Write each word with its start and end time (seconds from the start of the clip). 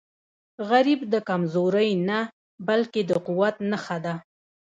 غریب 0.69 0.99
د 1.13 1.15
کمزورۍ 1.29 1.89
نه، 2.07 2.19
بلکې 2.67 3.01
د 3.09 3.11
قوت 3.25 3.55
نښه 3.71 3.97
ده 4.05 4.15